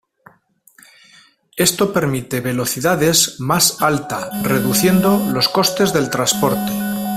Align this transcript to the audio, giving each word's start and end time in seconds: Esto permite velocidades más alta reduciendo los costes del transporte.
Esto 1.57 1.93
permite 1.93 2.41
velocidades 2.41 3.39
más 3.39 3.79
alta 3.83 4.31
reduciendo 4.41 5.19
los 5.31 5.47
costes 5.47 5.93
del 5.93 6.09
transporte. 6.09 6.71